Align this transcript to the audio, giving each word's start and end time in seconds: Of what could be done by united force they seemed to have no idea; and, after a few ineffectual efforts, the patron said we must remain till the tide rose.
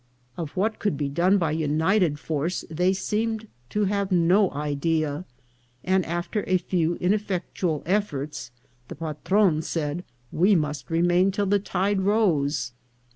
Of 0.35 0.57
what 0.57 0.79
could 0.79 0.97
be 0.97 1.09
done 1.09 1.37
by 1.37 1.51
united 1.51 2.17
force 2.17 2.65
they 2.71 2.91
seemed 2.91 3.47
to 3.69 3.85
have 3.85 4.11
no 4.11 4.49
idea; 4.49 5.25
and, 5.83 6.03
after 6.07 6.43
a 6.47 6.57
few 6.57 6.95
ineffectual 6.95 7.83
efforts, 7.85 8.49
the 8.87 8.95
patron 8.95 9.61
said 9.61 10.03
we 10.31 10.55
must 10.55 10.89
remain 10.89 11.29
till 11.31 11.45
the 11.45 11.59
tide 11.59 12.01
rose. 12.01 12.71